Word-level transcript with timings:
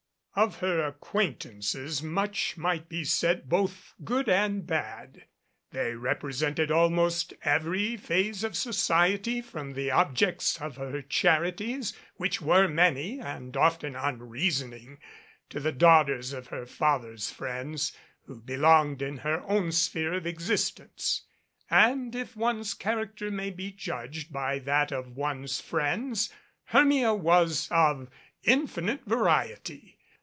Of 0.33 0.59
her 0.59 0.87
acquaintances 0.87 2.01
much 2.01 2.55
might 2.55 2.87
be 2.87 3.03
said, 3.03 3.49
both 3.49 3.93
good 4.01 4.29
and 4.29 4.65
bad. 4.65 5.25
They 5.71 5.93
represented 5.93 6.71
almost 6.71 7.33
every 7.43 7.97
phase 7.97 8.41
of 8.45 8.55
so 8.55 8.69
ciety 8.69 9.43
from 9.43 9.73
the 9.73 9.91
objects 9.91 10.61
of 10.61 10.77
her 10.77 11.01
charities 11.01 11.93
(which 12.15 12.41
were 12.41 12.69
many 12.69 13.19
and 13.19 13.57
often 13.57 13.93
unreasoning) 13.97 14.99
to 15.49 15.59
the 15.59 15.73
daughters 15.73 16.31
of 16.31 16.47
her 16.47 16.65
father's 16.65 17.29
friends 17.29 17.91
who 18.23 18.39
belonged 18.39 19.01
in 19.01 19.17
her 19.17 19.41
own 19.43 19.73
sphere 19.73 20.13
of 20.13 20.25
existence. 20.25 21.23
And 21.69 22.15
if 22.15 22.37
one's 22.37 22.73
character 22.73 23.31
may 23.31 23.49
be 23.49 23.69
judged 23.69 24.31
by 24.31 24.59
that 24.59 24.93
of 24.93 25.11
one's 25.17 25.59
friends, 25.59 26.27
4 26.67 26.83
Hermia 26.83 27.13
was 27.13 27.67
of 27.69 28.07
infinite 28.43 29.03
variety. 29.05 29.97